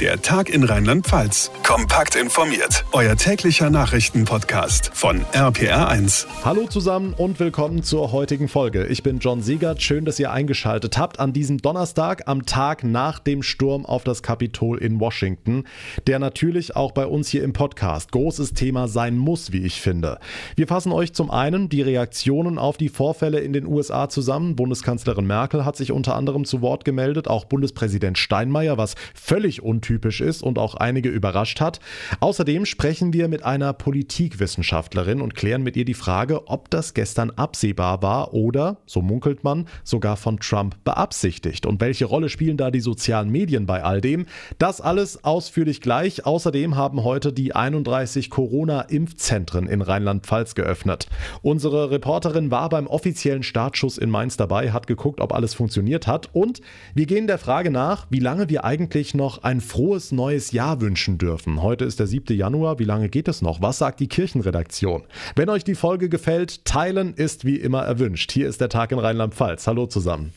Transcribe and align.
Der 0.00 0.20
Tag 0.20 0.50
in 0.50 0.64
Rheinland-Pfalz. 0.64 1.52
Kompakt 1.62 2.16
informiert. 2.16 2.84
Euer 2.90 3.14
täglicher 3.14 3.70
Nachrichtenpodcast 3.70 4.90
von 4.92 5.20
RPR1. 5.32 6.26
Hallo 6.44 6.66
zusammen 6.66 7.14
und 7.16 7.38
willkommen 7.38 7.84
zur 7.84 8.10
heutigen 8.10 8.48
Folge. 8.48 8.86
Ich 8.86 9.04
bin 9.04 9.20
John 9.20 9.40
Siegert. 9.40 9.80
Schön, 9.82 10.04
dass 10.04 10.18
ihr 10.18 10.32
eingeschaltet 10.32 10.98
habt 10.98 11.20
an 11.20 11.32
diesem 11.32 11.58
Donnerstag, 11.58 12.24
am 12.26 12.44
Tag 12.44 12.82
nach 12.82 13.20
dem 13.20 13.44
Sturm 13.44 13.86
auf 13.86 14.02
das 14.02 14.24
Kapitol 14.24 14.78
in 14.78 14.98
Washington, 14.98 15.62
der 16.08 16.18
natürlich 16.18 16.74
auch 16.74 16.90
bei 16.90 17.06
uns 17.06 17.28
hier 17.28 17.44
im 17.44 17.52
Podcast 17.52 18.10
großes 18.10 18.52
Thema 18.52 18.88
sein 18.88 19.16
muss, 19.16 19.52
wie 19.52 19.64
ich 19.64 19.80
finde. 19.80 20.18
Wir 20.56 20.66
fassen 20.66 20.90
euch 20.90 21.12
zum 21.12 21.30
einen 21.30 21.68
die 21.68 21.82
Reaktionen 21.82 22.58
auf 22.58 22.78
die 22.78 22.88
Vorfälle 22.88 23.38
in 23.38 23.52
den 23.52 23.64
USA 23.64 24.08
zusammen. 24.08 24.56
Bundeskanzlerin 24.56 25.26
Merkel 25.26 25.64
hat 25.64 25.76
sich 25.76 25.92
unter 25.92 26.16
anderem 26.16 26.44
zu 26.44 26.62
Wort 26.62 26.84
gemeldet, 26.84 27.28
auch 27.28 27.44
Bundespräsident 27.44 28.18
Steinmeier, 28.18 28.76
was 28.76 28.96
völlig 29.14 29.62
untypisch 29.62 29.83
untypisch 29.84 30.20
ist 30.22 30.42
und 30.42 30.58
auch 30.58 30.74
einige 30.76 31.10
überrascht 31.10 31.60
hat. 31.60 31.78
Außerdem 32.20 32.64
sprechen 32.64 33.12
wir 33.12 33.28
mit 33.28 33.44
einer 33.44 33.72
Politikwissenschaftlerin 33.74 35.20
und 35.20 35.34
klären 35.34 35.62
mit 35.62 35.76
ihr 35.76 35.84
die 35.84 35.94
Frage, 35.94 36.48
ob 36.48 36.70
das 36.70 36.94
gestern 36.94 37.30
absehbar 37.30 38.02
war 38.02 38.32
oder, 38.32 38.78
so 38.86 39.02
munkelt 39.02 39.44
man, 39.44 39.66
sogar 39.82 40.16
von 40.16 40.38
Trump 40.38 40.82
beabsichtigt. 40.84 41.66
Und 41.66 41.80
welche 41.80 42.06
Rolle 42.06 42.30
spielen 42.30 42.56
da 42.56 42.70
die 42.70 42.80
sozialen 42.80 43.30
Medien 43.30 43.66
bei 43.66 43.84
all 43.84 44.00
dem? 44.00 44.24
Das 44.58 44.80
alles 44.80 45.22
ausführlich 45.22 45.82
gleich. 45.82 46.24
Außerdem 46.24 46.76
haben 46.76 47.04
heute 47.04 47.32
die 47.32 47.54
31 47.54 48.30
Corona-Impfzentren 48.30 49.66
in 49.68 49.82
Rheinland-Pfalz 49.82 50.54
geöffnet. 50.54 51.08
Unsere 51.42 51.90
Reporterin 51.90 52.50
war 52.50 52.70
beim 52.70 52.86
offiziellen 52.86 53.42
Startschuss 53.42 53.98
in 53.98 54.08
Mainz 54.08 54.38
dabei, 54.38 54.72
hat 54.72 54.86
geguckt, 54.86 55.20
ob 55.20 55.34
alles 55.34 55.52
funktioniert 55.52 56.06
hat. 56.06 56.30
Und 56.32 56.62
wir 56.94 57.06
gehen 57.06 57.26
der 57.26 57.38
Frage 57.38 57.70
nach, 57.70 58.06
wie 58.08 58.20
lange 58.20 58.48
wir 58.48 58.64
eigentlich 58.64 59.14
noch 59.14 59.42
ein 59.42 59.60
frohes 59.74 60.12
neues 60.12 60.52
Jahr 60.52 60.80
wünschen 60.80 61.18
dürfen. 61.18 61.60
Heute 61.60 61.84
ist 61.84 61.98
der 61.98 62.06
7. 62.06 62.36
Januar. 62.36 62.78
Wie 62.78 62.84
lange 62.84 63.08
geht 63.08 63.26
es 63.26 63.42
noch? 63.42 63.60
Was 63.60 63.78
sagt 63.78 63.98
die 63.98 64.06
Kirchenredaktion? 64.06 65.02
Wenn 65.34 65.48
euch 65.48 65.64
die 65.64 65.74
Folge 65.74 66.08
gefällt, 66.08 66.64
teilen 66.64 67.12
ist 67.14 67.44
wie 67.44 67.56
immer 67.56 67.82
erwünscht. 67.82 68.30
Hier 68.30 68.48
ist 68.48 68.60
der 68.60 68.68
Tag 68.68 68.92
in 68.92 69.00
Rheinland-Pfalz. 69.00 69.66
Hallo 69.66 69.86
zusammen. 69.86 70.32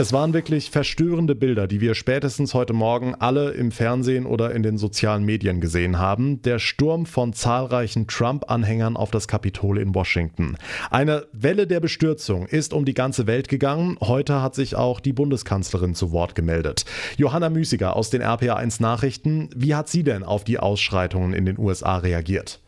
Es 0.00 0.14
waren 0.14 0.32
wirklich 0.32 0.70
verstörende 0.70 1.34
Bilder, 1.34 1.66
die 1.66 1.82
wir 1.82 1.94
spätestens 1.94 2.54
heute 2.54 2.72
Morgen 2.72 3.14
alle 3.16 3.50
im 3.50 3.70
Fernsehen 3.70 4.24
oder 4.24 4.54
in 4.54 4.62
den 4.62 4.78
sozialen 4.78 5.24
Medien 5.26 5.60
gesehen 5.60 5.98
haben. 5.98 6.40
Der 6.40 6.58
Sturm 6.58 7.04
von 7.04 7.34
zahlreichen 7.34 8.06
Trump-Anhängern 8.06 8.96
auf 8.96 9.10
das 9.10 9.28
Kapitol 9.28 9.76
in 9.76 9.94
Washington. 9.94 10.56
Eine 10.90 11.26
Welle 11.32 11.66
der 11.66 11.80
Bestürzung 11.80 12.46
ist 12.46 12.72
um 12.72 12.86
die 12.86 12.94
ganze 12.94 13.26
Welt 13.26 13.48
gegangen. 13.48 13.98
Heute 14.00 14.40
hat 14.40 14.54
sich 14.54 14.74
auch 14.74 15.00
die 15.00 15.12
Bundeskanzlerin 15.12 15.94
zu 15.94 16.12
Wort 16.12 16.34
gemeldet. 16.34 16.86
Johanna 17.18 17.50
Müßiger 17.50 17.94
aus 17.94 18.08
den 18.08 18.22
RPA1 18.22 18.80
Nachrichten. 18.80 19.50
Wie 19.54 19.74
hat 19.74 19.90
sie 19.90 20.02
denn 20.02 20.22
auf 20.22 20.44
die 20.44 20.58
Ausschreitungen 20.58 21.34
in 21.34 21.44
den 21.44 21.58
USA 21.58 21.98
reagiert? 21.98 22.60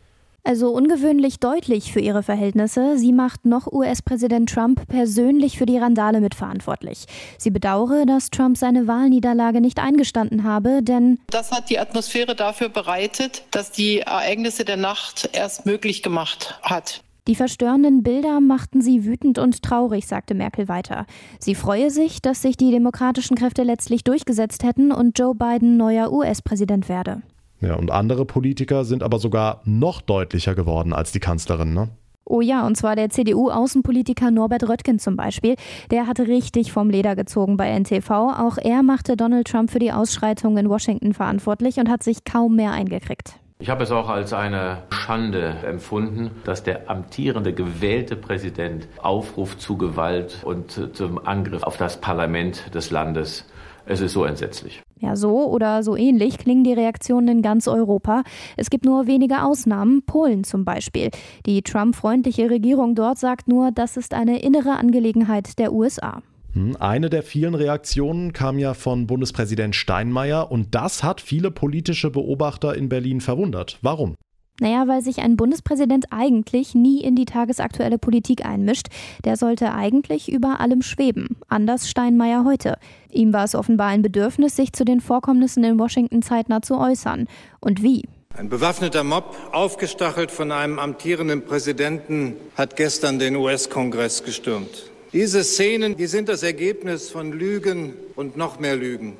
Also 0.45 0.71
ungewöhnlich 0.71 1.39
deutlich 1.39 1.93
für 1.93 2.01
ihre 2.01 2.21
Verhältnisse. 2.21 2.97
Sie 2.97 3.13
macht 3.13 3.45
noch 3.45 3.71
US-Präsident 3.71 4.49
Trump 4.49 4.85
persönlich 4.89 5.57
für 5.57 5.65
die 5.65 5.77
Randale 5.77 6.19
mitverantwortlich. 6.19 7.05
Sie 7.37 7.49
bedauere, 7.49 8.05
dass 8.05 8.29
Trump 8.29 8.57
seine 8.57 8.85
Wahlniederlage 8.85 9.61
nicht 9.61 9.79
eingestanden 9.79 10.43
habe, 10.43 10.83
denn 10.83 11.17
das 11.27 11.51
hat 11.51 11.69
die 11.69 11.79
Atmosphäre 11.79 12.35
dafür 12.35 12.67
bereitet, 12.67 13.45
dass 13.51 13.71
die 13.71 13.99
Ereignisse 13.99 14.65
der 14.65 14.75
Nacht 14.75 15.29
erst 15.31 15.65
möglich 15.65 16.03
gemacht 16.03 16.59
hat. 16.61 17.01
Die 17.27 17.35
verstörenden 17.35 18.03
Bilder 18.03 18.41
machten 18.41 18.81
sie 18.81 19.05
wütend 19.05 19.39
und 19.39 19.63
traurig, 19.63 20.07
sagte 20.07 20.33
Merkel 20.33 20.67
weiter. 20.67 21.05
Sie 21.39 21.55
freue 21.55 21.89
sich, 21.89 22.21
dass 22.21 22.41
sich 22.41 22.57
die 22.57 22.71
demokratischen 22.71 23.37
Kräfte 23.37 23.63
letztlich 23.63 24.03
durchgesetzt 24.03 24.63
hätten 24.63 24.91
und 24.91 25.17
Joe 25.17 25.33
Biden 25.33 25.77
neuer 25.77 26.11
US-Präsident 26.11 26.89
werde. 26.89 27.21
Ja, 27.63 27.75
und 27.75 27.91
andere 27.91 28.25
Politiker 28.25 28.83
sind 28.83 29.03
aber 29.03 29.19
sogar 29.19 29.61
noch 29.63 30.01
deutlicher 30.01 30.53
geworden 30.53 30.91
als 30.91 31.13
die 31.13 31.21
Kanzlerin, 31.21 31.73
ne? 31.73 31.89
Oh 32.25 32.41
ja, 32.41 32.65
und 32.65 32.75
zwar 32.75 32.95
der 32.95 33.09
CDU-Außenpolitiker 33.09 34.31
Norbert 34.31 34.67
Röttgen 34.67 34.99
zum 34.99 35.15
Beispiel. 35.15 35.55
Der 35.91 36.07
hatte 36.07 36.27
richtig 36.27 36.71
vom 36.71 36.89
Leder 36.89 37.15
gezogen 37.15 37.57
bei 37.57 37.69
NTV. 37.77 38.09
Auch 38.09 38.57
er 38.57 38.81
machte 38.83 39.17
Donald 39.17 39.47
Trump 39.47 39.71
für 39.71 39.79
die 39.79 39.91
Ausschreitungen 39.91 40.65
in 40.65 40.69
Washington 40.69 41.13
verantwortlich 41.13 41.77
und 41.77 41.89
hat 41.89 42.03
sich 42.03 42.23
kaum 42.23 42.55
mehr 42.55 42.71
eingekriegt. 42.71 43.35
Ich 43.59 43.69
habe 43.69 43.83
es 43.83 43.91
auch 43.91 44.09
als 44.09 44.33
eine 44.33 44.83
Schande 44.89 45.55
empfunden, 45.65 46.31
dass 46.43 46.63
der 46.63 46.89
amtierende 46.89 47.53
gewählte 47.53 48.17
Präsident 48.17 48.87
Aufruf 49.01 49.57
zu 49.57 49.77
Gewalt 49.77 50.41
und 50.43 50.89
zum 50.93 51.25
Angriff 51.25 51.63
auf 51.63 51.77
das 51.77 51.99
Parlament 52.01 52.73
des 52.73 52.91
Landes. 52.91 53.45
Es 53.85 54.01
ist 54.01 54.13
so 54.13 54.25
entsetzlich. 54.25 54.81
Ja, 55.03 55.17
so 55.17 55.49
oder 55.49 55.83
so 55.83 55.97
ähnlich 55.97 56.37
klingen 56.37 56.63
die 56.63 56.71
Reaktionen 56.71 57.27
in 57.27 57.41
ganz 57.41 57.67
Europa. 57.67 58.23
Es 58.55 58.69
gibt 58.69 58.85
nur 58.85 59.05
wenige 59.05 59.43
Ausnahmen, 59.43 60.01
Polen 60.05 60.45
zum 60.45 60.63
Beispiel. 60.63 61.09
Die 61.45 61.61
Trump-freundliche 61.61 62.49
Regierung 62.49 62.95
dort 62.95 63.17
sagt 63.17 63.49
nur, 63.49 63.71
das 63.71 63.97
ist 63.97 64.13
eine 64.13 64.41
innere 64.41 64.77
Angelegenheit 64.77 65.59
der 65.59 65.73
USA. 65.73 66.21
Hm, 66.53 66.77
eine 66.79 67.09
der 67.09 67.21
vielen 67.21 67.53
Reaktionen 67.53 68.31
kam 68.31 68.57
ja 68.57 68.73
von 68.73 69.05
Bundespräsident 69.05 69.75
Steinmeier 69.75 70.49
und 70.49 70.73
das 70.73 71.03
hat 71.03 71.19
viele 71.19 71.51
politische 71.51 72.09
Beobachter 72.09 72.73
in 72.73 72.87
Berlin 72.87 73.19
verwundert. 73.19 73.79
Warum? 73.81 74.15
Naja, 74.59 74.87
weil 74.87 75.01
sich 75.01 75.19
ein 75.19 75.35
Bundespräsident 75.35 76.05
eigentlich 76.11 76.75
nie 76.75 77.01
in 77.01 77.15
die 77.15 77.25
tagesaktuelle 77.25 77.97
Politik 77.97 78.45
einmischt. 78.45 78.87
Der 79.25 79.35
sollte 79.35 79.73
eigentlich 79.73 80.31
über 80.31 80.59
allem 80.59 80.83
schweben. 80.83 81.37
Anders 81.47 81.89
Steinmeier 81.89 82.45
heute. 82.45 82.77
Ihm 83.09 83.33
war 83.33 83.45
es 83.45 83.55
offenbar 83.55 83.87
ein 83.87 84.03
Bedürfnis, 84.03 84.55
sich 84.55 84.71
zu 84.71 84.85
den 84.85 85.01
Vorkommnissen 85.01 85.63
in 85.63 85.79
Washington 85.79 86.21
zeitnah 86.21 86.61
zu 86.61 86.77
äußern. 86.77 87.27
Und 87.61 87.81
wie? 87.81 88.03
Ein 88.37 88.49
bewaffneter 88.49 89.03
Mob, 89.03 89.35
aufgestachelt 89.51 90.29
von 90.29 90.51
einem 90.51 90.77
amtierenden 90.77 91.45
Präsidenten, 91.45 92.35
hat 92.55 92.75
gestern 92.75 93.17
den 93.17 93.35
US-Kongress 93.35 94.23
gestürmt. 94.23 94.91
Diese 95.13 95.43
Szenen, 95.43 95.97
die 95.97 96.07
sind 96.07 96.29
das 96.29 96.41
Ergebnis 96.41 97.09
von 97.09 97.31
Lügen 97.31 97.93
und 98.15 98.37
noch 98.37 98.59
mehr 98.59 98.75
Lügen, 98.75 99.17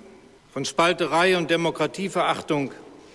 von 0.52 0.66
Spalterei 0.66 1.38
und 1.38 1.52
Demokratieverachtung, 1.52 2.72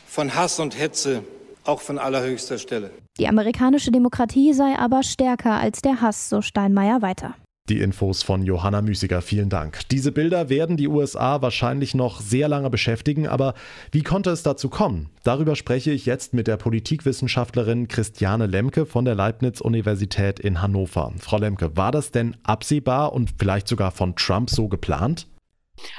von 0.06 0.34
Hass 0.34 0.60
und 0.60 0.78
Hetze 0.78 1.24
auch 1.68 1.80
von 1.80 1.98
allerhöchster 1.98 2.58
Stelle. 2.58 2.90
Die 3.18 3.28
amerikanische 3.28 3.90
Demokratie 3.90 4.52
sei 4.52 4.78
aber 4.78 5.02
stärker 5.02 5.54
als 5.54 5.82
der 5.82 6.00
Hass, 6.00 6.28
so 6.28 6.42
Steinmeier 6.42 7.02
weiter. 7.02 7.34
Die 7.68 7.80
Infos 7.80 8.22
von 8.22 8.44
Johanna 8.44 8.80
Müßiger, 8.80 9.20
vielen 9.20 9.50
Dank. 9.50 9.80
Diese 9.90 10.10
Bilder 10.10 10.48
werden 10.48 10.78
die 10.78 10.88
USA 10.88 11.42
wahrscheinlich 11.42 11.94
noch 11.94 12.22
sehr 12.22 12.48
lange 12.48 12.70
beschäftigen, 12.70 13.28
aber 13.28 13.52
wie 13.92 14.02
konnte 14.02 14.30
es 14.30 14.42
dazu 14.42 14.70
kommen? 14.70 15.10
Darüber 15.22 15.54
spreche 15.54 15.90
ich 15.90 16.06
jetzt 16.06 16.32
mit 16.32 16.46
der 16.46 16.56
Politikwissenschaftlerin 16.56 17.86
Christiane 17.86 18.46
Lemke 18.46 18.86
von 18.86 19.04
der 19.04 19.14
Leibniz-Universität 19.14 20.40
in 20.40 20.62
Hannover. 20.62 21.12
Frau 21.18 21.36
Lemke, 21.36 21.76
war 21.76 21.92
das 21.92 22.10
denn 22.10 22.38
absehbar 22.42 23.12
und 23.12 23.34
vielleicht 23.38 23.68
sogar 23.68 23.90
von 23.90 24.16
Trump 24.16 24.48
so 24.48 24.68
geplant? 24.68 25.26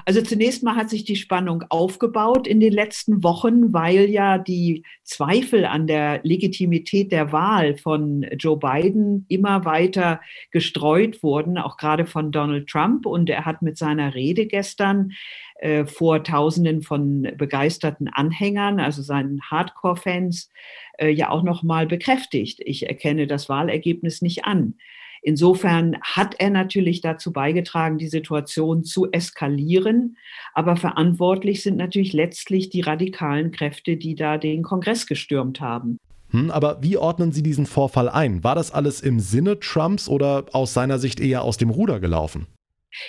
Also 0.06 0.22
zunächst 0.22 0.64
mal 0.64 0.76
hat 0.76 0.90
sich 0.90 1.04
die 1.04 1.16
Spannung 1.16 1.64
aufgebaut 1.70 2.48
in 2.48 2.60
den 2.60 2.74
letzten 2.74 3.24
Wochen, 3.24 3.74
weil 3.74 4.10
ja 4.10 4.38
die 4.38 4.84
Zweifel 5.04 5.66
an 5.66 5.88
der 5.88 6.22
Legitimität 6.24 7.12
der 7.12 7.32
Wahl 7.32 7.78
von 7.78 8.24
Joe 8.38 8.58
Biden 8.58 9.26
immer 9.30 9.66
weiter 9.66 10.22
gestreut 10.52 11.24
wurden, 11.24 11.58
auch 11.58 11.78
gerade 11.78 12.06
von 12.06 12.32
Donald 12.32 12.68
Trump. 12.70 13.06
Und 13.06 13.30
er 13.30 13.46
hat 13.46 13.62
mit 13.62 13.78
seiner 13.78 14.14
Rede 14.14 14.46
gestern 14.46 15.12
äh, 15.60 15.86
vor 15.86 16.24
Tausenden 16.24 16.82
von 16.82 17.28
begeisterten 17.38 18.08
Anhängern, 18.08 18.80
also 18.80 19.02
seinen 19.02 19.42
Hardcore-Fans, 19.42 20.50
äh, 20.98 21.10
ja 21.10 21.30
auch 21.30 21.44
noch 21.44 21.64
mal 21.64 21.88
bekräftigt. 21.88 22.62
Ich 22.64 22.88
erkenne 22.88 23.28
das 23.28 23.50
Wahlergebnis 23.50 24.22
nicht 24.22 24.46
an. 24.46 24.76
Insofern 25.22 25.98
hat 26.02 26.36
er 26.40 26.50
natürlich 26.50 27.02
dazu 27.02 27.32
beigetragen, 27.32 27.98
die 27.98 28.08
Situation 28.08 28.84
zu 28.84 29.12
eskalieren. 29.12 30.18
Aber 30.54 30.76
verantwortlich 30.76 31.64
sind 31.64 31.78
natürlich 31.78 32.14
letztlich 32.14 32.70
die 32.70 32.82
radikalen 32.82 33.52
Kräfte, 33.52 33.98
die 33.98 34.16
da 34.16 34.38
den 34.38 34.64
Kongress 34.64 35.08
gestürmt 35.08 35.62
haben. 35.62 35.98
Hm, 36.32 36.52
aber 36.52 36.82
wie 36.82 36.98
ordnen 36.98 37.32
Sie 37.32 37.44
diesen 37.44 37.66
Vorfall 37.66 38.08
ein? 38.08 38.44
War 38.44 38.56
das 38.56 38.72
alles 38.72 39.02
im 39.02 39.20
Sinne 39.20 39.60
Trumps 39.60 40.08
oder 40.08 40.46
aus 40.54 40.74
seiner 40.74 41.00
Sicht 41.00 41.20
eher 41.20 41.44
aus 41.44 41.58
dem 41.58 41.70
Ruder 41.70 42.00
gelaufen? 42.00 42.48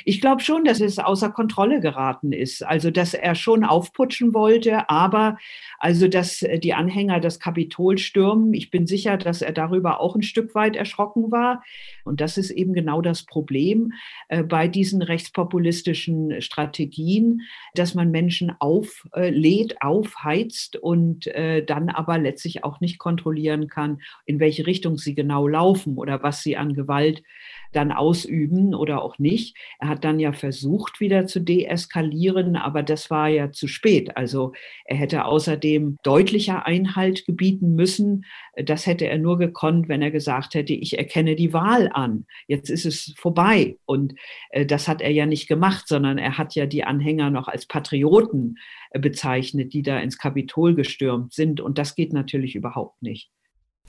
Ich 0.05 0.21
glaube 0.21 0.43
schon, 0.43 0.65
dass 0.65 0.81
es 0.81 0.99
außer 0.99 1.31
Kontrolle 1.31 1.81
geraten 1.81 2.32
ist. 2.32 2.62
Also, 2.62 2.91
dass 2.91 3.15
er 3.15 3.35
schon 3.35 3.65
aufputschen 3.65 4.35
wollte, 4.35 4.91
aber 4.91 5.38
also, 5.79 6.09
dass 6.09 6.43
äh, 6.43 6.59
die 6.59 6.75
Anhänger 6.75 7.21
das 7.21 7.41
Kapitol 7.41 7.99
stürmen, 7.99 8.53
ich 8.53 8.71
bin 8.71 8.87
sicher, 8.87 9.17
dass 9.17 9.43
er 9.43 9.53
darüber 9.53 10.00
auch 10.00 10.15
ein 10.15 10.23
Stück 10.23 10.55
weit 10.55 10.77
erschrocken 10.77 11.31
war. 11.31 11.62
Und 12.05 12.21
das 12.21 12.37
ist 12.37 12.50
eben 12.50 12.75
genau 12.75 13.00
das 13.00 13.25
Problem 13.25 13.93
äh, 14.29 14.43
bei 14.43 14.69
diesen 14.69 15.03
rechtspopulistischen 15.03 16.43
Strategien, 16.43 17.43
dass 17.75 17.94
man 17.94 18.11
Menschen 18.11 18.53
auflädt, 18.59 19.73
äh, 19.73 19.77
aufheizt 19.81 20.77
und 20.77 21.31
dann 21.67 21.88
aber 21.88 22.19
letztlich 22.19 22.65
auch 22.65 22.81
nicht 22.81 22.99
kontrollieren 22.99 23.69
kann, 23.69 24.00
in 24.27 24.41
welche 24.41 24.67
Richtung 24.67 24.97
sie 24.97 25.15
genau 25.15 25.47
laufen 25.47 25.97
oder 25.97 26.23
was 26.23 26.43
sie 26.43 26.56
an 26.56 26.75
Gewalt 26.75 27.23
dann 27.72 27.93
ausüben 27.93 28.75
oder 28.75 29.02
auch 29.02 29.19
nicht. 29.19 29.56
Er 29.78 29.88
hat 29.88 30.05
dann 30.05 30.19
ja 30.19 30.32
versucht, 30.32 31.00
wieder 31.00 31.26
zu 31.26 31.40
deeskalieren, 31.40 32.56
aber 32.56 32.82
das 32.82 33.11
war 33.11 33.28
ja 33.28 33.52
zu 33.52 33.69
spät. 33.69 34.17
Also 34.17 34.52
er 34.84 34.96
hätte 34.96 35.25
außerdem 35.25 35.96
deutlicher 36.02 36.67
Einhalt 36.67 37.26
gebieten 37.26 37.75
müssen. 37.75 38.25
Das 38.56 38.87
hätte 38.87 39.06
er 39.06 39.19
nur 39.19 39.38
gekonnt, 39.38 39.88
wenn 39.88 40.02
er 40.02 40.11
gesagt 40.11 40.55
hätte, 40.55 40.72
ich 40.72 40.99
erkenne 40.99 41.37
die 41.37 41.52
Wahl 41.52 41.90
an. 41.93 42.26
Jetzt 42.46 42.70
ist 42.70 42.87
es 42.87 43.14
vorbei. 43.17 43.76
Und 43.87 44.14
äh, 44.50 44.67
das 44.67 44.88
hat 44.88 45.00
er 45.00 45.11
ja 45.11 45.26
nicht 45.26 45.49
gemacht, 45.49 45.87
sondern 45.88 46.19
er 46.19 46.38
hat 46.38 46.55
ja 46.55 46.67
die 46.67 46.84
Anhänger 46.84 47.31
noch 47.31 47.49
als 47.49 47.67
Patrioten 47.67 48.56
äh, 48.90 48.99
bezeichnet, 48.99 49.72
die 49.72 49.82
da 49.82 49.99
ins 49.99 50.19
Kapitol 50.19 50.75
gestürmt 50.75 51.32
sind. 51.32 51.61
Und 51.61 51.78
das 51.78 51.94
geht 51.94 52.12
natürlich 52.12 52.55
überhaupt 52.55 53.02
nicht. 53.02 53.31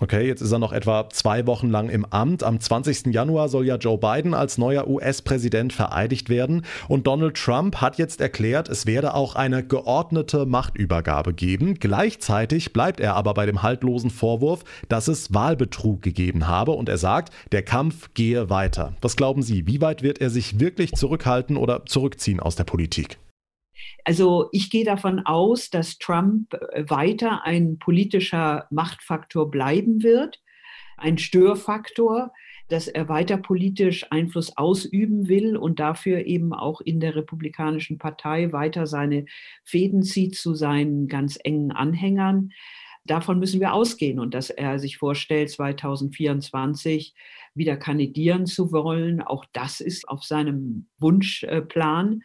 Okay, 0.01 0.25
jetzt 0.25 0.41
ist 0.41 0.51
er 0.51 0.57
noch 0.57 0.73
etwa 0.73 1.07
zwei 1.11 1.45
Wochen 1.45 1.69
lang 1.69 1.87
im 1.87 2.05
Amt. 2.05 2.41
Am 2.41 2.59
20. 2.59 3.13
Januar 3.13 3.49
soll 3.49 3.67
ja 3.67 3.75
Joe 3.75 3.99
Biden 3.99 4.33
als 4.33 4.57
neuer 4.57 4.87
US-Präsident 4.87 5.73
vereidigt 5.73 6.27
werden. 6.27 6.65
Und 6.87 7.05
Donald 7.05 7.37
Trump 7.37 7.75
hat 7.81 7.99
jetzt 7.99 8.19
erklärt, 8.19 8.67
es 8.67 8.87
werde 8.87 9.13
auch 9.13 9.35
eine 9.35 9.63
geordnete 9.63 10.47
Machtübergabe 10.47 11.35
geben. 11.35 11.75
Gleichzeitig 11.75 12.73
bleibt 12.73 12.99
er 12.99 13.15
aber 13.15 13.35
bei 13.35 13.45
dem 13.45 13.61
haltlosen 13.61 14.09
Vorwurf, 14.09 14.63
dass 14.89 15.07
es 15.07 15.35
Wahlbetrug 15.35 16.01
gegeben 16.01 16.47
habe. 16.47 16.71
Und 16.71 16.89
er 16.89 16.97
sagt, 16.97 17.31
der 17.51 17.61
Kampf 17.61 18.09
gehe 18.15 18.49
weiter. 18.49 18.93
Was 19.01 19.15
glauben 19.15 19.43
Sie, 19.43 19.67
wie 19.67 19.81
weit 19.81 20.01
wird 20.01 20.19
er 20.19 20.31
sich 20.31 20.59
wirklich 20.59 20.93
zurückhalten 20.93 21.57
oder 21.57 21.85
zurückziehen 21.85 22.39
aus 22.39 22.55
der 22.55 22.63
Politik? 22.63 23.19
Also 24.03 24.49
ich 24.51 24.69
gehe 24.69 24.85
davon 24.85 25.19
aus, 25.25 25.69
dass 25.69 25.97
Trump 25.97 26.53
äh, 26.53 26.89
weiter 26.89 27.43
ein 27.45 27.77
politischer 27.79 28.67
Machtfaktor 28.71 29.49
bleiben 29.49 30.03
wird, 30.03 30.41
ein 30.97 31.17
Störfaktor, 31.17 32.31
dass 32.67 32.87
er 32.87 33.09
weiter 33.09 33.37
politisch 33.37 34.05
Einfluss 34.11 34.55
ausüben 34.55 35.27
will 35.27 35.57
und 35.57 35.79
dafür 35.79 36.25
eben 36.25 36.53
auch 36.53 36.79
in 36.79 37.01
der 37.01 37.15
Republikanischen 37.15 37.97
Partei 37.97 38.53
weiter 38.53 38.87
seine 38.87 39.25
Fäden 39.65 40.03
zieht 40.03 40.35
zu 40.35 40.55
seinen 40.55 41.07
ganz 41.07 41.37
engen 41.43 41.71
Anhängern. 41.71 42.51
Davon 43.03 43.39
müssen 43.39 43.59
wir 43.59 43.73
ausgehen 43.73 44.19
und 44.19 44.33
dass 44.33 44.49
er 44.49 44.79
sich 44.79 44.97
vorstellt, 44.97 45.49
2024 45.49 47.13
wieder 47.55 47.75
kandidieren 47.75 48.45
zu 48.45 48.71
wollen. 48.71 49.21
Auch 49.21 49.45
das 49.53 49.81
ist 49.81 50.07
auf 50.07 50.23
seinem 50.23 50.87
Wunschplan. 50.99 52.21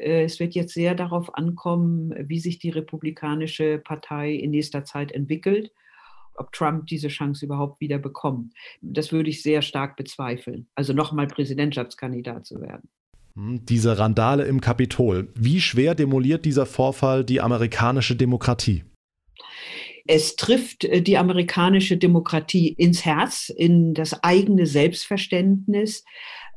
Äh, 0.00 0.24
es 0.24 0.40
wird 0.40 0.54
jetzt 0.54 0.74
sehr 0.74 0.94
darauf 0.94 1.34
ankommen, 1.36 2.14
wie 2.28 2.40
sich 2.40 2.58
die 2.58 2.70
Republikanische 2.70 3.78
Partei 3.78 4.32
in 4.32 4.50
nächster 4.50 4.84
Zeit 4.84 5.12
entwickelt, 5.12 5.72
ob 6.34 6.52
Trump 6.52 6.86
diese 6.86 7.08
Chance 7.08 7.44
überhaupt 7.44 7.80
wieder 7.80 7.98
bekommt. 7.98 8.54
Das 8.80 9.12
würde 9.12 9.30
ich 9.30 9.42
sehr 9.42 9.62
stark 9.62 9.96
bezweifeln. 9.96 10.68
Also 10.74 10.92
nochmal 10.92 11.26
Präsidentschaftskandidat 11.26 12.46
zu 12.46 12.60
werden. 12.60 12.88
Hm, 13.36 13.64
diese 13.66 13.98
Randale 13.98 14.44
im 14.44 14.60
Kapitol. 14.60 15.28
Wie 15.34 15.60
schwer 15.60 15.94
demoliert 15.94 16.44
dieser 16.44 16.66
Vorfall 16.66 17.24
die 17.24 17.40
amerikanische 17.40 18.16
Demokratie? 18.16 18.84
Es 20.06 20.36
trifft 20.36 20.84
äh, 20.84 21.02
die 21.02 21.18
amerikanische 21.18 21.96
Demokratie 21.96 22.68
ins 22.68 23.04
Herz, 23.04 23.52
in 23.54 23.94
das 23.94 24.24
eigene 24.24 24.66
Selbstverständnis 24.66 26.04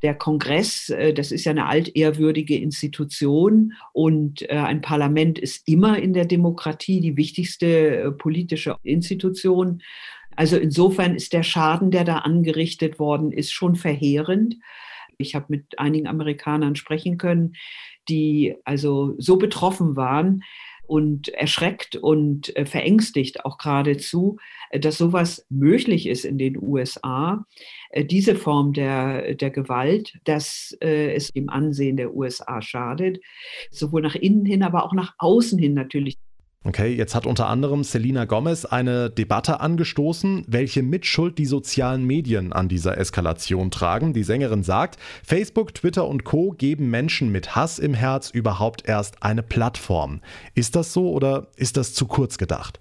der 0.04 0.14
Kongress, 0.14 0.90
äh, 0.90 1.14
das 1.14 1.32
ist 1.32 1.46
ja 1.46 1.52
eine 1.52 1.66
altehrwürdige 1.66 2.58
Institution 2.58 3.74
und 3.94 4.44
äh, 4.44 4.56
ein 4.56 4.82
Parlament 4.82 5.40
ist 5.40 5.68
immer 5.68 5.98
in 5.98 6.14
der 6.14 6.26
Demokratie 6.26 7.00
die 7.00 7.18
wichtigste 7.18 7.98
äh, 7.98 8.12
politische 8.12 8.76
Institution. 8.84 9.82
Also 10.36 10.58
insofern 10.58 11.16
ist 11.16 11.34
der 11.34 11.44
Schaden, 11.44 11.90
der 11.90 12.04
da 12.04 12.20
angerichtet 12.20 13.00
worden 13.00 13.32
ist, 13.32 13.52
schon 13.52 13.76
verheerend. 13.76 14.58
Ich 15.18 15.36
habe 15.36 15.46
mit 15.50 15.80
einigen 15.80 16.08
Amerikanern 16.08 16.76
sprechen 16.76 17.18
können, 17.18 17.54
die 18.10 18.56
also 18.66 19.16
so 19.18 19.38
betroffen 19.38 19.96
waren, 19.96 20.44
und 20.94 21.30
erschreckt 21.30 21.96
und 21.96 22.56
äh, 22.56 22.68
verängstigt 22.68 23.46
auch 23.46 23.58
geradezu, 23.58 24.38
äh, 24.70 24.80
dass 24.80 25.00
sowas 25.00 25.44
möglich 25.50 26.06
ist 26.06 26.24
in 26.24 26.38
den 26.38 26.56
USA, 26.62 27.48
äh, 27.90 28.06
diese 28.06 28.36
Form 28.36 28.74
der, 28.74 29.34
der 29.34 29.50
Gewalt, 29.50 30.20
dass 30.26 30.78
es 30.80 31.32
dem 31.32 31.50
Ansehen 31.50 31.98
der 31.98 32.14
USA 32.14 32.62
schadet, 32.62 33.20
sowohl 33.72 34.04
nach 34.04 34.14
innen 34.14 34.46
hin, 34.46 34.62
aber 34.62 34.86
auch 34.86 34.94
nach 34.94 35.16
außen 35.18 35.58
hin 35.58 35.74
natürlich. 35.74 36.18
Okay, 36.66 36.96
jetzt 36.96 37.14
hat 37.14 37.26
unter 37.26 37.48
anderem 37.48 37.84
Selina 37.84 38.24
Gomez 38.24 38.64
eine 38.64 39.10
Debatte 39.10 39.60
angestoßen, 39.60 40.46
welche 40.48 40.82
Mitschuld 40.82 41.38
die 41.38 41.46
sozialen 41.46 42.06
Medien 42.06 42.54
an 42.54 42.70
dieser 42.70 42.98
Eskalation 42.98 43.70
tragen. 43.70 44.14
Die 44.14 44.24
Sängerin 44.24 44.64
sagt, 44.64 44.98
Facebook, 45.26 45.74
Twitter 45.74 46.08
und 46.08 46.24
Co 46.24 46.52
geben 46.52 46.90
Menschen 46.90 47.34
mit 47.34 47.54
Hass 47.54 47.80
im 47.80 47.94
Herz 47.94 48.30
überhaupt 48.30 48.88
erst 48.88 49.24
eine 49.24 49.44
Plattform. 49.44 50.22
Ist 50.56 50.78
das 50.78 50.94
so 50.94 51.12
oder 51.12 51.48
ist 51.58 51.76
das 51.76 51.94
zu 51.94 52.06
kurz 52.06 52.38
gedacht? 52.38 52.80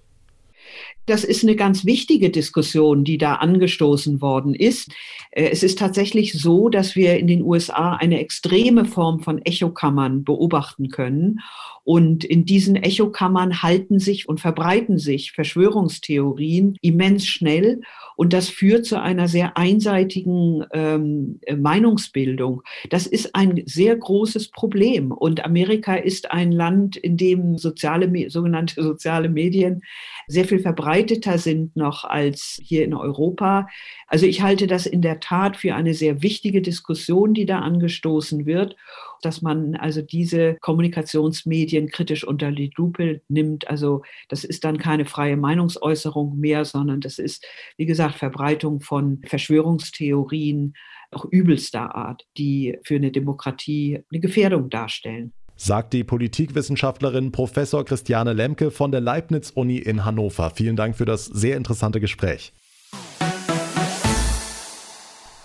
Das 1.05 1.25
ist 1.25 1.43
eine 1.43 1.57
ganz 1.57 1.83
wichtige 1.85 2.29
Diskussion, 2.29 3.03
die 3.03 3.17
da 3.17 3.35
angestoßen 3.35 4.21
worden 4.21 4.55
ist. 4.55 4.89
Äh, 5.31 5.49
es 5.49 5.61
ist 5.61 5.77
tatsächlich 5.77 6.33
so, 6.33 6.69
dass 6.69 6.95
wir 6.95 7.17
in 7.19 7.27
den 7.27 7.41
USA 7.41 7.95
eine 7.95 8.19
extreme 8.19 8.85
Form 8.85 9.19
von 9.19 9.43
Echokammern 9.43 10.23
beobachten 10.23 10.89
können. 10.89 11.39
Und 11.83 12.23
in 12.23 12.45
diesen 12.45 12.75
Echokammern 12.75 13.61
halten 13.61 13.99
sich 13.99 14.29
und 14.29 14.39
verbreiten 14.39 14.97
sich 14.97 15.33
Verschwörungstheorien 15.33 16.77
immens 16.81 17.27
schnell. 17.27 17.81
Und 18.15 18.31
das 18.31 18.49
führt 18.49 18.85
zu 18.85 19.01
einer 19.01 19.27
sehr 19.27 19.57
einseitigen 19.57 20.63
ähm, 20.71 21.39
Meinungsbildung. 21.53 22.61
Das 22.89 23.05
ist 23.05 23.35
ein 23.35 23.63
sehr 23.65 23.95
großes 23.95 24.51
Problem. 24.51 25.11
Und 25.11 25.43
Amerika 25.43 25.95
ist 25.95 26.31
ein 26.31 26.51
Land, 26.51 26.95
in 26.95 27.17
dem 27.17 27.57
soziale, 27.57 28.29
sogenannte 28.29 28.81
soziale 28.81 29.29
Medien 29.29 29.81
sehr 30.27 30.45
viel 30.45 30.59
verbreiteter 30.59 31.37
sind 31.37 31.75
noch 31.75 32.05
als 32.05 32.59
hier 32.63 32.85
in 32.85 32.93
Europa. 32.93 33.67
Also 34.07 34.25
ich 34.25 34.41
halte 34.41 34.67
das 34.67 34.85
in 34.85 35.01
der 35.01 35.19
Tat 35.19 35.57
für 35.57 35.75
eine 35.75 35.93
sehr 35.93 36.21
wichtige 36.21 36.61
Diskussion, 36.61 37.33
die 37.33 37.45
da 37.45 37.59
angestoßen 37.59 38.45
wird, 38.45 38.77
dass 39.21 39.41
man 39.41 39.75
also 39.75 40.01
diese 40.01 40.55
Kommunikationsmedien 40.61 41.72
kritisch 41.81 42.23
unter 42.23 42.51
die 42.51 42.71
Lupe 42.75 43.21
nimmt. 43.27 43.67
Also 43.67 44.03
das 44.29 44.43
ist 44.43 44.63
dann 44.63 44.77
keine 44.77 45.05
freie 45.05 45.37
Meinungsäußerung 45.37 46.37
mehr, 46.37 46.65
sondern 46.65 47.01
das 47.01 47.19
ist, 47.19 47.45
wie 47.77 47.85
gesagt, 47.85 48.15
Verbreitung 48.15 48.81
von 48.81 49.21
Verschwörungstheorien, 49.25 50.73
auch 51.11 51.25
übelster 51.25 51.95
Art, 51.95 52.25
die 52.37 52.77
für 52.83 52.95
eine 52.95 53.11
Demokratie 53.11 54.03
eine 54.11 54.19
Gefährdung 54.19 54.69
darstellen 54.69 55.33
sagt 55.55 55.93
die 55.93 56.03
Politikwissenschaftlerin 56.03 57.31
Professor 57.31 57.85
Christiane 57.85 58.33
Lemke 58.33 58.71
von 58.71 58.91
der 58.91 59.01
Leibniz-Uni 59.01 59.77
in 59.77 60.03
Hannover. 60.03 60.51
Vielen 60.53 60.75
Dank 60.75 60.95
für 60.95 61.05
das 61.05 61.25
sehr 61.25 61.57
interessante 61.57 61.99
Gespräch. 61.99 62.53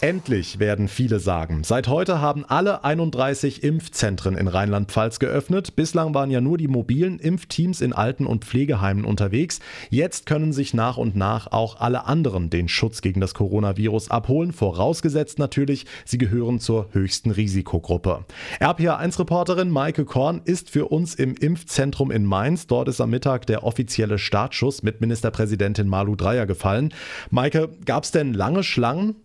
Endlich 0.01 0.61
werden 0.61 0.87
viele 0.87 1.19
sagen. 1.19 1.65
Seit 1.65 1.89
heute 1.89 2.21
haben 2.21 2.45
alle 2.45 2.85
31 2.85 3.65
Impfzentren 3.65 4.37
in 4.37 4.47
Rheinland-Pfalz 4.47 5.19
geöffnet. 5.19 5.75
Bislang 5.75 6.15
waren 6.15 6.31
ja 6.31 6.41
nur 6.41 6.57
die 6.57 6.69
mobilen 6.69 7.19
Impfteams 7.19 7.81
in 7.81 7.93
Alten- 7.93 8.27
und 8.27 8.45
Pflegeheimen 8.45 9.05
unterwegs. 9.05 9.59
Jetzt 9.91 10.27
können 10.27 10.53
sich 10.53 10.73
nach 10.73 10.99
und 10.99 11.17
nach 11.17 11.51
auch 11.51 11.81
alle 11.81 12.07
anderen 12.07 12.49
den 12.49 12.69
Schutz 12.69 13.01
gegen 13.01 13.21
das 13.21 13.35
Coronavirus 13.35 14.09
abholen. 14.13 14.53
Vorausgesetzt 14.53 15.41
natürlich, 15.41 15.85
sie 16.05 16.19
gehören 16.19 16.61
zur 16.61 16.87
höchsten 16.93 17.33
Risikogruppe. 17.33 18.25
RPA1-Reporterin 18.61 19.69
Maike 19.69 20.05
Korn 20.05 20.43
ist 20.45 20.71
für 20.71 20.87
uns 20.87 21.17
im 21.17 21.35
Impfzentrum 21.35 22.13
in 22.13 22.25
Mainz. 22.25 22.69
Dort 22.69 22.87
ist 22.87 23.01
am 23.01 23.11
Mittag 23.11 23.47
der 23.47 23.65
offizielle 23.65 24.19
Startschuss 24.19 24.85
mit 24.85 25.01
Ministerpräsidentin 25.01 25.89
Malu 25.89 26.15
Dreyer 26.15 26.47
gefallen. 26.47 26.95
Maike, 27.31 27.71
gab 27.85 28.05
es 28.05 28.13
denn 28.13 28.33
lange 28.33 28.63
Schlangen? 28.63 29.17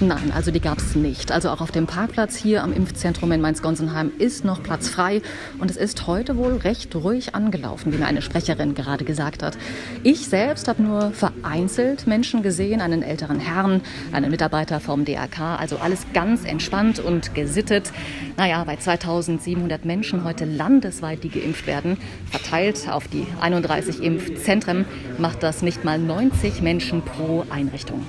Nein, 0.00 0.30
also 0.34 0.50
die 0.50 0.60
gab 0.60 0.76
es 0.76 0.94
nicht. 0.94 1.32
Also 1.32 1.48
auch 1.48 1.62
auf 1.62 1.70
dem 1.70 1.86
Parkplatz 1.86 2.36
hier 2.36 2.62
am 2.62 2.74
Impfzentrum 2.74 3.32
in 3.32 3.40
Mainz-Gonsenheim 3.40 4.12
ist 4.18 4.44
noch 4.44 4.62
Platz 4.62 4.90
frei 4.90 5.22
und 5.58 5.70
es 5.70 5.78
ist 5.78 6.06
heute 6.06 6.36
wohl 6.36 6.56
recht 6.56 6.94
ruhig 6.94 7.34
angelaufen, 7.34 7.94
wie 7.94 7.96
mir 7.96 8.06
eine 8.06 8.20
Sprecherin 8.20 8.74
gerade 8.74 9.06
gesagt 9.06 9.42
hat. 9.42 9.56
Ich 10.02 10.28
selbst 10.28 10.68
habe 10.68 10.82
nur 10.82 11.12
vereinzelt 11.12 12.06
Menschen 12.06 12.42
gesehen, 12.42 12.82
einen 12.82 13.02
älteren 13.02 13.40
Herrn, 13.40 13.80
einen 14.12 14.30
Mitarbeiter 14.30 14.80
vom 14.80 15.06
DRK, 15.06 15.58
also 15.58 15.78
alles 15.78 16.04
ganz 16.12 16.44
entspannt 16.44 16.98
und 16.98 17.34
gesittet. 17.34 17.90
Naja, 18.36 18.64
bei 18.64 18.76
2700 18.76 19.86
Menschen 19.86 20.24
heute 20.24 20.44
landesweit, 20.44 21.24
die 21.24 21.30
geimpft 21.30 21.66
werden, 21.66 21.96
verteilt 22.30 22.86
auf 22.90 23.08
die 23.08 23.26
31 23.40 24.02
Impfzentren, 24.02 24.84
macht 25.16 25.42
das 25.42 25.62
nicht 25.62 25.84
mal 25.84 25.98
90 25.98 26.60
Menschen 26.60 27.00
pro 27.00 27.46
Einrichtung. 27.48 28.04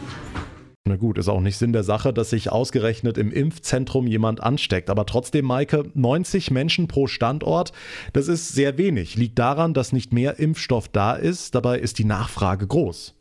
Na 0.87 0.95
gut, 0.95 1.17
ist 1.17 1.27
auch 1.27 1.41
nicht 1.41 1.57
Sinn 1.57 1.73
der 1.73 1.83
Sache, 1.83 2.13
dass 2.13 2.29
sich 2.29 2.49
ausgerechnet 2.49 3.17
im 3.17 3.31
Impfzentrum 3.31 4.07
jemand 4.07 4.41
ansteckt. 4.41 4.89
Aber 4.89 5.05
trotzdem, 5.05 5.45
Maike, 5.45 5.83
90 5.93 6.49
Menschen 6.51 6.87
pro 6.87 7.07
Standort, 7.07 7.73
das 8.13 8.29
ist 8.29 8.49
sehr 8.49 8.77
wenig. 8.77 9.15
Liegt 9.15 9.37
daran, 9.37 9.73
dass 9.73 9.91
nicht 9.91 10.13
mehr 10.13 10.39
Impfstoff 10.39 10.87
da 10.87 11.13
ist. 11.13 11.55
Dabei 11.55 11.79
ist 11.79 11.99
die 11.99 12.05
Nachfrage 12.05 12.67
groß. 12.67 13.16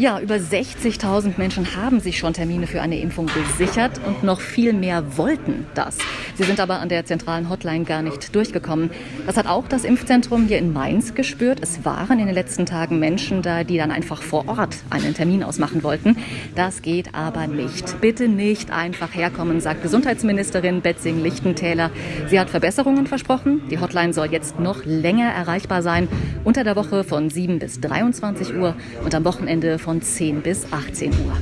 Ja, 0.00 0.18
über 0.18 0.36
60.000 0.36 1.34
Menschen 1.36 1.76
haben 1.76 2.00
sich 2.00 2.18
schon 2.18 2.32
Termine 2.32 2.66
für 2.66 2.80
eine 2.80 2.98
Impfung 2.98 3.26
gesichert 3.26 4.00
und 4.06 4.22
noch 4.22 4.40
viel 4.40 4.72
mehr 4.72 5.18
wollten 5.18 5.66
das. 5.74 5.98
Sie 6.36 6.44
sind 6.44 6.58
aber 6.58 6.80
an 6.80 6.88
der 6.88 7.04
zentralen 7.04 7.50
Hotline 7.50 7.84
gar 7.84 8.00
nicht 8.00 8.34
durchgekommen. 8.34 8.90
Das 9.26 9.36
hat 9.36 9.46
auch 9.46 9.68
das 9.68 9.84
Impfzentrum 9.84 10.46
hier 10.46 10.56
in 10.56 10.72
Mainz 10.72 11.14
gespürt. 11.14 11.58
Es 11.60 11.84
waren 11.84 12.18
in 12.18 12.24
den 12.24 12.34
letzten 12.34 12.64
Tagen 12.64 12.98
Menschen 12.98 13.42
da, 13.42 13.62
die 13.62 13.76
dann 13.76 13.90
einfach 13.90 14.22
vor 14.22 14.48
Ort 14.48 14.76
einen 14.88 15.12
Termin 15.12 15.42
ausmachen 15.44 15.82
wollten. 15.82 16.16
Das 16.54 16.80
geht 16.80 17.14
aber 17.14 17.46
nicht. 17.46 18.00
Bitte 18.00 18.26
nicht 18.26 18.70
einfach 18.70 19.14
herkommen, 19.14 19.60
sagt 19.60 19.82
Gesundheitsministerin 19.82 20.80
Betzing-Lichtentäler. 20.80 21.90
Sie 22.28 22.40
hat 22.40 22.48
Verbesserungen 22.48 23.06
versprochen. 23.06 23.68
Die 23.70 23.80
Hotline 23.80 24.14
soll 24.14 24.32
jetzt 24.32 24.58
noch 24.58 24.86
länger 24.86 25.30
erreichbar 25.30 25.82
sein. 25.82 26.08
Unter 26.42 26.64
der 26.64 26.74
Woche 26.74 27.04
von 27.04 27.28
7 27.28 27.58
bis 27.58 27.82
23 27.82 28.54
Uhr 28.54 28.74
und 29.04 29.14
am 29.14 29.26
Wochenende 29.26 29.49
von 29.50 29.78
von 29.78 30.00
10 30.00 30.42
bis 30.42 30.72
18 30.72 31.10
Uhr. 31.10 31.36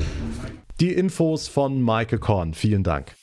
Die 0.81 0.95
Infos 0.95 1.47
von 1.47 1.83
Maike 1.83 2.19
Korn. 2.19 2.55
Vielen 2.55 2.83
Dank. 2.83 3.15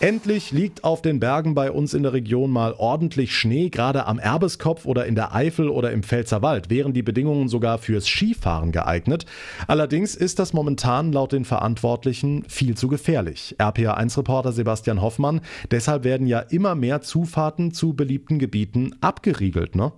Endlich 0.00 0.50
liegt 0.50 0.82
auf 0.82 1.02
den 1.02 1.20
Bergen 1.20 1.54
bei 1.54 1.70
uns 1.70 1.94
in 1.94 2.02
der 2.02 2.12
Region 2.12 2.50
mal 2.50 2.74
ordentlich 2.76 3.36
Schnee. 3.36 3.70
Gerade 3.70 4.06
am 4.06 4.18
Erbeskopf 4.18 4.86
oder 4.86 5.06
in 5.06 5.14
der 5.14 5.36
Eifel 5.36 5.68
oder 5.68 5.92
im 5.92 6.02
Pfälzerwald 6.02 6.68
wären 6.68 6.92
die 6.92 7.04
Bedingungen 7.04 7.46
sogar 7.46 7.78
fürs 7.78 8.08
Skifahren 8.08 8.72
geeignet. 8.72 9.24
Allerdings 9.68 10.16
ist 10.16 10.40
das 10.40 10.52
momentan 10.52 11.12
laut 11.12 11.30
den 11.30 11.44
Verantwortlichen 11.44 12.42
viel 12.48 12.76
zu 12.76 12.88
gefährlich. 12.88 13.54
RPA1-Reporter 13.60 14.50
Sebastian 14.50 15.00
Hoffmann. 15.00 15.42
Deshalb 15.70 16.02
werden 16.02 16.26
ja 16.26 16.40
immer 16.40 16.74
mehr 16.74 17.02
Zufahrten 17.02 17.72
zu 17.72 17.94
beliebten 17.94 18.40
Gebieten 18.40 18.96
abgeriegelt, 19.00 19.76
ne? 19.76 19.92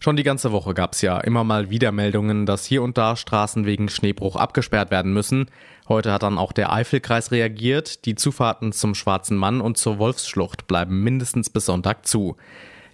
Schon 0.00 0.16
die 0.16 0.22
ganze 0.22 0.52
Woche 0.52 0.74
gab 0.74 0.92
es 0.92 1.00
ja 1.00 1.18
immer 1.18 1.44
mal 1.44 1.70
wieder 1.70 1.90
Meldungen, 1.90 2.44
dass 2.44 2.66
hier 2.66 2.82
und 2.82 2.98
da 2.98 3.16
Straßen 3.16 3.64
wegen 3.64 3.88
Schneebruch 3.88 4.36
abgesperrt 4.36 4.90
werden 4.90 5.14
müssen. 5.14 5.46
Heute 5.88 6.12
hat 6.12 6.22
dann 6.22 6.38
auch 6.38 6.52
der 6.52 6.72
Eifelkreis 6.72 7.30
reagiert. 7.30 8.04
Die 8.04 8.14
Zufahrten 8.14 8.72
zum 8.72 8.94
Schwarzen 8.94 9.36
Mann 9.36 9.60
und 9.60 9.78
zur 9.78 9.98
Wolfsschlucht 9.98 10.66
bleiben 10.66 11.02
mindestens 11.02 11.48
bis 11.48 11.66
Sonntag 11.66 12.06
zu. 12.06 12.36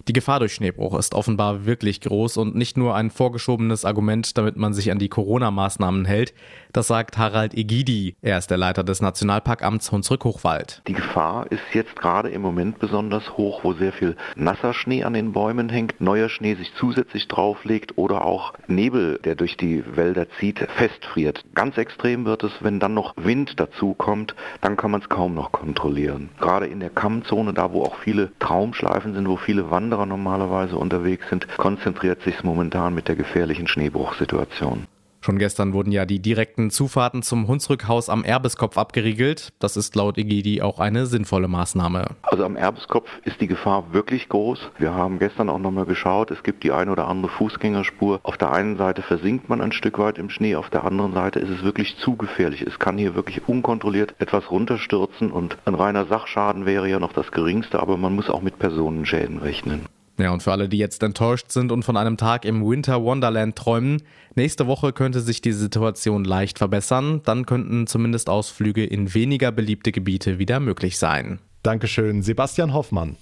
Die 0.07 0.13
Gefahr 0.13 0.39
durch 0.39 0.55
Schneebruch 0.55 0.97
ist 0.97 1.13
offenbar 1.13 1.65
wirklich 1.65 2.01
groß 2.01 2.37
und 2.37 2.55
nicht 2.55 2.75
nur 2.75 2.95
ein 2.95 3.11
vorgeschobenes 3.11 3.85
Argument, 3.85 4.35
damit 4.35 4.57
man 4.57 4.73
sich 4.73 4.91
an 4.91 4.97
die 4.97 5.09
Corona-Maßnahmen 5.09 6.05
hält. 6.05 6.33
Das 6.73 6.87
sagt 6.87 7.17
Harald 7.17 7.53
Egidi. 7.53 8.15
Er 8.21 8.37
ist 8.37 8.49
der 8.49 8.57
Leiter 8.57 8.83
des 8.83 9.01
Nationalparkamts 9.01 9.91
Hunsrück-Hochwald. 9.91 10.81
Die 10.87 10.93
Gefahr 10.93 11.51
ist 11.51 11.61
jetzt 11.73 11.95
gerade 11.97 12.29
im 12.29 12.41
Moment 12.41 12.79
besonders 12.79 13.37
hoch, 13.37 13.63
wo 13.63 13.73
sehr 13.73 13.93
viel 13.93 14.15
nasser 14.35 14.73
Schnee 14.73 15.03
an 15.03 15.13
den 15.13 15.33
Bäumen 15.33 15.69
hängt, 15.69 16.01
neuer 16.01 16.29
Schnee 16.29 16.55
sich 16.55 16.73
zusätzlich 16.75 17.27
drauflegt 17.27 17.97
oder 17.97 18.25
auch 18.25 18.53
Nebel, 18.67 19.19
der 19.23 19.35
durch 19.35 19.57
die 19.57 19.83
Wälder 19.95 20.27
zieht, 20.39 20.59
festfriert. 20.77 21.43
Ganz 21.53 21.77
extrem 21.77 22.25
wird 22.25 22.43
es, 22.43 22.51
wenn 22.61 22.79
dann 22.79 22.93
noch 22.93 23.13
Wind 23.17 23.59
dazu 23.59 23.93
kommt, 23.93 24.33
dann 24.61 24.77
kann 24.77 24.91
man 24.91 25.01
es 25.01 25.09
kaum 25.09 25.35
noch 25.35 25.51
kontrollieren. 25.51 26.29
Gerade 26.39 26.67
in 26.67 26.79
der 26.79 26.89
Kammzone, 26.89 27.53
da 27.53 27.71
wo 27.73 27.83
auch 27.83 27.97
viele 27.97 28.31
Traumschleifen 28.39 29.13
sind, 29.13 29.27
wo 29.27 29.35
viele 29.35 29.69
Wanderer 29.91 30.05
normalerweise 30.05 30.77
unterwegs 30.77 31.27
sind, 31.27 31.49
konzentriert 31.57 32.21
sich 32.21 32.45
momentan 32.45 32.95
mit 32.95 33.09
der 33.09 33.17
gefährlichen 33.17 33.67
Schneebruchsituation. 33.67 34.87
Schon 35.23 35.37
gestern 35.37 35.73
wurden 35.73 35.91
ja 35.91 36.07
die 36.07 36.19
direkten 36.19 36.71
Zufahrten 36.71 37.21
zum 37.21 37.47
Hunsrückhaus 37.47 38.09
am 38.09 38.23
Erbeskopf 38.23 38.75
abgeriegelt. 38.75 39.53
Das 39.59 39.77
ist 39.77 39.95
laut 39.95 40.17
Egidi 40.17 40.63
auch 40.63 40.79
eine 40.79 41.05
sinnvolle 41.05 41.47
Maßnahme. 41.47 42.07
Also 42.23 42.43
am 42.43 42.55
Erbeskopf 42.55 43.07
ist 43.23 43.39
die 43.39 43.45
Gefahr 43.45 43.93
wirklich 43.93 44.29
groß. 44.29 44.71
Wir 44.79 44.95
haben 44.95 45.19
gestern 45.19 45.49
auch 45.49 45.59
nochmal 45.59 45.85
geschaut, 45.85 46.31
es 46.31 46.41
gibt 46.41 46.63
die 46.63 46.71
eine 46.71 46.91
oder 46.91 47.07
andere 47.07 47.31
Fußgängerspur. 47.31 48.19
Auf 48.23 48.37
der 48.37 48.51
einen 48.51 48.77
Seite 48.77 49.03
versinkt 49.03 49.47
man 49.47 49.61
ein 49.61 49.71
Stück 49.71 49.99
weit 49.99 50.17
im 50.17 50.31
Schnee, 50.31 50.55
auf 50.55 50.71
der 50.71 50.85
anderen 50.85 51.13
Seite 51.13 51.39
ist 51.39 51.51
es 51.51 51.63
wirklich 51.63 51.97
zu 51.97 52.15
gefährlich. 52.15 52.63
Es 52.63 52.79
kann 52.79 52.97
hier 52.97 53.13
wirklich 53.13 53.47
unkontrolliert 53.47 54.15
etwas 54.17 54.49
runterstürzen 54.49 55.31
und 55.31 55.55
ein 55.65 55.75
reiner 55.75 56.05
Sachschaden 56.05 56.65
wäre 56.65 56.89
ja 56.89 56.99
noch 56.99 57.13
das 57.13 57.31
geringste, 57.31 57.79
aber 57.79 57.95
man 57.95 58.15
muss 58.15 58.31
auch 58.31 58.41
mit 58.41 58.57
Personenschäden 58.57 59.37
rechnen. 59.37 59.85
Ja, 60.21 60.31
und 60.31 60.43
für 60.43 60.51
alle, 60.51 60.69
die 60.69 60.77
jetzt 60.77 61.01
enttäuscht 61.01 61.51
sind 61.51 61.71
und 61.71 61.83
von 61.83 61.97
einem 61.97 62.15
Tag 62.15 62.45
im 62.45 62.63
Winter 62.63 63.01
Wonderland 63.01 63.55
träumen, 63.55 64.03
nächste 64.35 64.67
Woche 64.67 64.93
könnte 64.93 65.19
sich 65.19 65.41
die 65.41 65.51
Situation 65.51 66.23
leicht 66.23 66.59
verbessern. 66.59 67.21
Dann 67.25 67.47
könnten 67.47 67.87
zumindest 67.87 68.29
Ausflüge 68.29 68.85
in 68.85 69.15
weniger 69.15 69.51
beliebte 69.51 69.91
Gebiete 69.91 70.37
wieder 70.37 70.59
möglich 70.59 70.99
sein. 70.99 71.39
Dankeschön, 71.63 72.21
Sebastian 72.21 72.71
Hoffmann. 72.71 73.17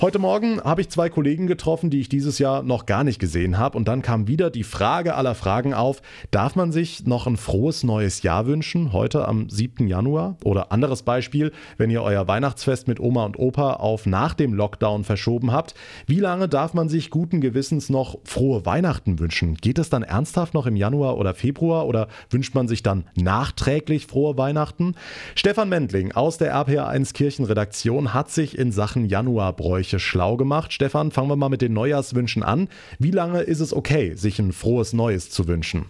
Heute 0.00 0.20
Morgen 0.20 0.60
habe 0.62 0.80
ich 0.80 0.90
zwei 0.90 1.08
Kollegen 1.08 1.48
getroffen, 1.48 1.90
die 1.90 1.98
ich 1.98 2.08
dieses 2.08 2.38
Jahr 2.38 2.62
noch 2.62 2.86
gar 2.86 3.02
nicht 3.02 3.18
gesehen 3.18 3.58
habe. 3.58 3.76
Und 3.76 3.88
dann 3.88 4.00
kam 4.00 4.28
wieder 4.28 4.48
die 4.48 4.62
Frage 4.62 5.16
aller 5.16 5.34
Fragen 5.34 5.74
auf, 5.74 6.02
darf 6.30 6.54
man 6.54 6.70
sich 6.70 7.04
noch 7.04 7.26
ein 7.26 7.36
frohes 7.36 7.82
neues 7.82 8.22
Jahr 8.22 8.46
wünschen, 8.46 8.92
heute 8.92 9.26
am 9.26 9.50
7. 9.50 9.88
Januar? 9.88 10.36
Oder 10.44 10.70
anderes 10.70 11.02
Beispiel, 11.02 11.50
wenn 11.78 11.90
ihr 11.90 12.04
euer 12.04 12.28
Weihnachtsfest 12.28 12.86
mit 12.86 13.00
Oma 13.00 13.24
und 13.24 13.40
Opa 13.40 13.72
auf 13.72 14.06
nach 14.06 14.34
dem 14.34 14.54
Lockdown 14.54 15.02
verschoben 15.02 15.50
habt, 15.50 15.74
wie 16.06 16.20
lange 16.20 16.48
darf 16.48 16.74
man 16.74 16.88
sich 16.88 17.10
guten 17.10 17.40
Gewissens 17.40 17.90
noch 17.90 18.18
frohe 18.22 18.64
Weihnachten 18.64 19.18
wünschen? 19.18 19.56
Geht 19.56 19.80
es 19.80 19.90
dann 19.90 20.04
ernsthaft 20.04 20.54
noch 20.54 20.66
im 20.66 20.76
Januar 20.76 21.18
oder 21.18 21.34
Februar 21.34 21.88
oder 21.88 22.06
wünscht 22.30 22.54
man 22.54 22.68
sich 22.68 22.84
dann 22.84 23.02
nachträglich 23.16 24.06
frohe 24.06 24.38
Weihnachten? 24.38 24.94
Stefan 25.34 25.68
Mendling 25.68 26.12
aus 26.12 26.38
der 26.38 26.54
RPA1 26.54 27.14
Kirchenredaktion 27.14 28.14
hat 28.14 28.30
sich 28.30 28.56
in 28.56 28.70
Sachen 28.70 29.04
Januarbräuche 29.04 29.87
Kirche 29.88 30.00
schlau 30.00 30.36
gemacht. 30.36 30.74
Stefan, 30.74 31.10
fangen 31.10 31.30
wir 31.30 31.36
mal 31.36 31.48
mit 31.48 31.62
den 31.62 31.72
Neujahrswünschen 31.72 32.42
an. 32.42 32.68
Wie 32.98 33.10
lange 33.10 33.40
ist 33.40 33.60
es 33.60 33.72
okay, 33.72 34.14
sich 34.14 34.38
ein 34.38 34.52
frohes 34.52 34.92
Neues 34.92 35.30
zu 35.30 35.48
wünschen? 35.48 35.86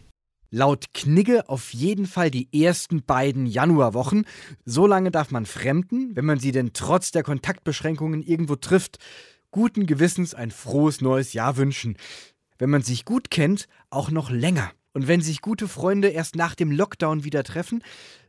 Laut 0.50 0.95
Knigge 0.95 1.49
auf 1.49 1.75
jeden 1.75 2.07
Fall 2.07 2.31
die 2.31 2.49
ersten 2.52 3.02
beiden 3.02 3.47
Januarwochen. 3.47 4.25
So 4.64 4.87
lange 4.87 5.11
darf 5.11 5.33
man 5.33 5.47
Fremden, 5.47 6.14
wenn 6.14 6.25
man 6.25 6.38
sie 6.38 6.52
denn 6.52 6.71
trotz 6.75 7.11
der 7.11 7.25
Kontaktbeschränkungen 7.25 8.23
irgendwo 8.23 8.55
trifft, 8.55 8.99
guten 9.50 9.85
Gewissens 9.87 10.33
ein 10.33 10.52
frohes 10.52 11.00
neues 11.00 11.33
Jahr 11.33 11.57
wünschen. 11.57 11.97
Wenn 12.57 12.71
man 12.71 12.83
sich 12.83 13.05
gut 13.05 13.33
kennt, 13.33 13.67
auch 13.90 14.12
noch 14.12 14.31
länger. 14.31 14.71
Und 14.95 15.09
wenn 15.09 15.21
sich 15.21 15.43
gute 15.43 15.67
Freunde 15.67 16.09
erst 16.09 16.37
nach 16.37 16.55
dem 16.55 16.71
Lockdown 16.71 17.25
wieder 17.25 17.43
treffen, 17.43 17.83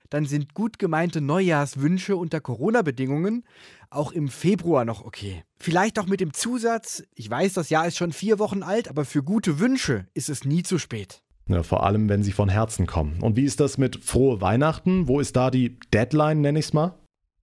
dann 0.09 0.25
sind 0.25 0.53
gut 0.53 0.79
gemeinte 0.79 1.21
Neujahrswünsche 1.21 2.15
unter 2.15 2.41
Corona-Bedingungen 2.41 3.43
auch 3.89 4.11
im 4.11 4.27
Februar 4.27 4.85
noch 4.85 5.03
okay. 5.03 5.43
Vielleicht 5.57 5.99
auch 5.99 6.05
mit 6.05 6.19
dem 6.21 6.33
Zusatz, 6.33 7.03
ich 7.15 7.29
weiß, 7.29 7.53
das 7.53 7.69
Jahr 7.69 7.87
ist 7.87 7.97
schon 7.97 8.13
vier 8.13 8.39
Wochen 8.39 8.63
alt, 8.63 8.87
aber 8.87 9.05
für 9.05 9.23
gute 9.23 9.59
Wünsche 9.59 10.07
ist 10.13 10.29
es 10.29 10.45
nie 10.45 10.63
zu 10.63 10.77
spät. 10.77 11.21
Ja, 11.47 11.63
vor 11.63 11.83
allem, 11.83 12.09
wenn 12.09 12.23
sie 12.23 12.31
von 12.31 12.49
Herzen 12.49 12.85
kommen. 12.85 13.21
Und 13.21 13.35
wie 13.35 13.43
ist 13.43 13.59
das 13.59 13.79
mit 13.79 14.03
frohe 14.03 14.39
Weihnachten? 14.39 15.07
Wo 15.07 15.19
ist 15.19 15.35
da 15.35 15.49
die 15.49 15.79
Deadline, 15.91 16.41
nenne 16.41 16.59
ich 16.59 16.65
es 16.65 16.73
mal? 16.73 16.93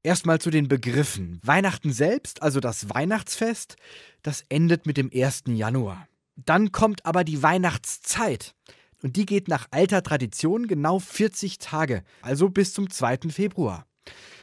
Erstmal 0.04 0.40
zu 0.40 0.50
den 0.50 0.68
Begriffen. 0.68 1.40
Weihnachten 1.42 1.92
selbst, 1.92 2.40
also 2.40 2.60
das 2.60 2.88
Weihnachtsfest, 2.90 3.76
das 4.22 4.44
endet 4.48 4.86
mit 4.86 4.96
dem 4.96 5.10
1. 5.12 5.44
Januar. 5.48 6.06
Dann 6.36 6.70
kommt 6.70 7.04
aber 7.04 7.24
die 7.24 7.42
Weihnachtszeit. 7.42 8.54
Und 9.02 9.16
die 9.16 9.26
geht 9.26 9.48
nach 9.48 9.66
alter 9.70 10.02
Tradition 10.02 10.66
genau 10.66 10.98
40 10.98 11.58
Tage, 11.58 12.02
also 12.22 12.48
bis 12.48 12.72
zum 12.72 12.90
2. 12.90 13.30
Februar. 13.30 13.86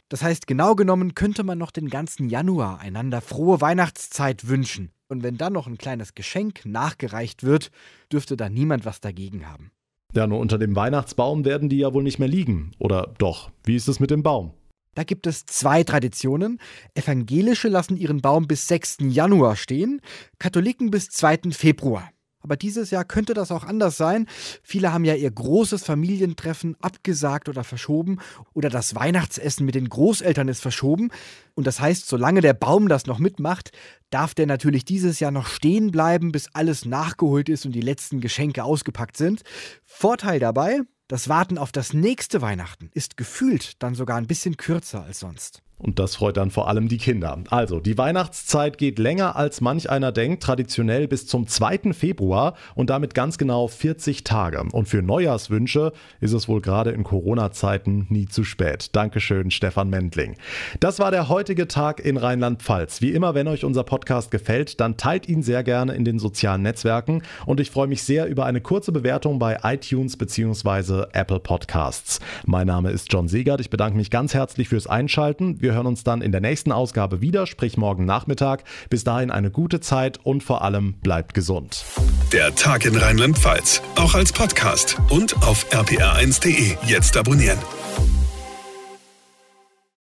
Das 0.08 0.22
heißt, 0.22 0.46
genau 0.46 0.74
genommen 0.74 1.14
könnte 1.14 1.44
man 1.44 1.58
noch 1.58 1.70
den 1.70 1.88
ganzen 1.88 2.28
Januar 2.28 2.78
einander 2.78 3.20
frohe 3.20 3.60
Weihnachtszeit 3.60 4.46
wünschen. 4.46 4.90
Und 5.08 5.22
wenn 5.22 5.36
dann 5.36 5.52
noch 5.52 5.66
ein 5.66 5.78
kleines 5.78 6.14
Geschenk 6.14 6.66
nachgereicht 6.66 7.42
wird, 7.42 7.70
dürfte 8.12 8.36
da 8.36 8.48
niemand 8.48 8.84
was 8.84 9.00
dagegen 9.00 9.48
haben. 9.48 9.70
Ja, 10.14 10.26
nur 10.26 10.38
unter 10.38 10.58
dem 10.58 10.76
Weihnachtsbaum 10.76 11.44
werden 11.44 11.68
die 11.68 11.78
ja 11.78 11.92
wohl 11.92 12.04
nicht 12.04 12.18
mehr 12.18 12.28
liegen. 12.28 12.72
Oder 12.78 13.14
doch? 13.18 13.50
Wie 13.64 13.74
ist 13.74 13.88
es 13.88 13.98
mit 13.98 14.10
dem 14.10 14.22
Baum? 14.22 14.52
Da 14.94 15.02
gibt 15.02 15.26
es 15.26 15.44
zwei 15.44 15.82
Traditionen. 15.82 16.60
Evangelische 16.94 17.68
lassen 17.68 17.96
ihren 17.96 18.20
Baum 18.20 18.46
bis 18.46 18.68
6. 18.68 18.98
Januar 19.08 19.56
stehen, 19.56 20.00
Katholiken 20.38 20.90
bis 20.90 21.08
2. 21.08 21.50
Februar. 21.50 22.10
Aber 22.44 22.56
dieses 22.56 22.90
Jahr 22.90 23.06
könnte 23.06 23.32
das 23.32 23.50
auch 23.50 23.64
anders 23.64 23.96
sein. 23.96 24.26
Viele 24.62 24.92
haben 24.92 25.06
ja 25.06 25.14
ihr 25.14 25.30
großes 25.30 25.82
Familientreffen 25.82 26.76
abgesagt 26.82 27.48
oder 27.48 27.64
verschoben 27.64 28.18
oder 28.52 28.68
das 28.68 28.94
Weihnachtsessen 28.94 29.64
mit 29.64 29.74
den 29.74 29.88
Großeltern 29.88 30.48
ist 30.48 30.60
verschoben. 30.60 31.10
Und 31.54 31.66
das 31.66 31.80
heißt, 31.80 32.06
solange 32.06 32.42
der 32.42 32.52
Baum 32.52 32.88
das 32.88 33.06
noch 33.06 33.18
mitmacht, 33.18 33.72
darf 34.10 34.34
der 34.34 34.46
natürlich 34.46 34.84
dieses 34.84 35.20
Jahr 35.20 35.30
noch 35.30 35.46
stehen 35.46 35.90
bleiben, 35.90 36.32
bis 36.32 36.48
alles 36.52 36.84
nachgeholt 36.84 37.48
ist 37.48 37.64
und 37.64 37.72
die 37.72 37.80
letzten 37.80 38.20
Geschenke 38.20 38.62
ausgepackt 38.62 39.16
sind. 39.16 39.42
Vorteil 39.86 40.38
dabei, 40.38 40.82
das 41.08 41.30
Warten 41.30 41.56
auf 41.56 41.72
das 41.72 41.94
nächste 41.94 42.42
Weihnachten 42.42 42.90
ist 42.92 43.16
gefühlt 43.16 43.82
dann 43.82 43.94
sogar 43.94 44.18
ein 44.18 44.26
bisschen 44.26 44.58
kürzer 44.58 45.02
als 45.02 45.20
sonst. 45.20 45.63
Und 45.76 45.98
das 45.98 46.16
freut 46.16 46.36
dann 46.36 46.50
vor 46.50 46.68
allem 46.68 46.88
die 46.88 46.98
Kinder. 46.98 47.38
Also, 47.50 47.80
die 47.80 47.98
Weihnachtszeit 47.98 48.78
geht 48.78 48.98
länger 48.98 49.36
als 49.36 49.60
manch 49.60 49.90
einer 49.90 50.12
denkt, 50.12 50.42
traditionell 50.42 51.08
bis 51.08 51.26
zum 51.26 51.48
2. 51.48 51.92
Februar 51.92 52.54
und 52.74 52.90
damit 52.90 53.12
ganz 53.12 53.38
genau 53.38 53.66
40 53.66 54.22
Tage. 54.22 54.62
Und 54.72 54.88
für 54.88 55.02
Neujahrswünsche 55.02 55.92
ist 56.20 56.32
es 56.32 56.48
wohl 56.48 56.60
gerade 56.60 56.92
in 56.92 57.02
Corona-Zeiten 57.02 58.06
nie 58.08 58.26
zu 58.26 58.44
spät. 58.44 58.94
Dankeschön, 58.94 59.50
Stefan 59.50 59.90
Mendling. 59.90 60.36
Das 60.78 61.00
war 61.00 61.10
der 61.10 61.28
heutige 61.28 61.66
Tag 61.66 61.98
in 62.00 62.16
Rheinland-Pfalz. 62.16 63.00
Wie 63.00 63.10
immer, 63.10 63.34
wenn 63.34 63.48
euch 63.48 63.64
unser 63.64 63.82
Podcast 63.82 64.30
gefällt, 64.30 64.80
dann 64.80 64.96
teilt 64.96 65.28
ihn 65.28 65.42
sehr 65.42 65.64
gerne 65.64 65.94
in 65.94 66.04
den 66.04 66.20
sozialen 66.20 66.62
Netzwerken 66.62 67.22
und 67.46 67.58
ich 67.58 67.72
freue 67.72 67.88
mich 67.88 68.04
sehr 68.04 68.26
über 68.26 68.46
eine 68.46 68.60
kurze 68.60 68.92
Bewertung 68.92 69.40
bei 69.40 69.58
iTunes 69.64 70.16
bzw. 70.16 71.06
Apple 71.12 71.40
Podcasts. 71.40 72.20
Mein 72.46 72.68
Name 72.68 72.90
ist 72.90 73.12
John 73.12 73.26
Segert. 73.26 73.60
Ich 73.60 73.70
bedanke 73.70 73.96
mich 73.96 74.10
ganz 74.10 74.34
herzlich 74.34 74.68
fürs 74.68 74.86
Einschalten. 74.86 75.60
Wir 75.64 75.72
hören 75.72 75.86
uns 75.86 76.04
dann 76.04 76.20
in 76.20 76.30
der 76.30 76.42
nächsten 76.42 76.72
Ausgabe 76.72 77.22
wieder, 77.22 77.46
sprich 77.46 77.78
morgen 77.78 78.04
Nachmittag. 78.04 78.64
Bis 78.90 79.02
dahin 79.02 79.30
eine 79.30 79.50
gute 79.50 79.80
Zeit 79.80 80.18
und 80.22 80.42
vor 80.42 80.60
allem 80.60 80.92
bleibt 81.00 81.32
gesund. 81.32 81.86
Der 82.34 82.54
Tag 82.54 82.84
in 82.84 82.94
Rheinland-Pfalz, 82.94 83.80
auch 83.94 84.12
als 84.14 84.30
Podcast 84.30 84.98
und 85.08 85.34
auf 85.42 85.64
rpr1.de. 85.72 86.76
Jetzt 86.86 87.16
abonnieren. 87.16 87.56